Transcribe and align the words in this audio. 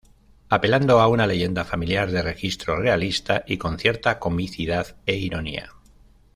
Apelando 0.49 0.99
a 0.99 1.07
una 1.07 1.27
leyenda 1.27 1.63
familiar 1.63 2.09
de 2.09 2.23
registro 2.23 2.75
realista 2.75 3.43
y 3.45 3.57
con 3.59 3.77
cierta 3.77 4.17
comicidad 4.17 4.95
e 5.05 5.15
ironía. 5.17 5.73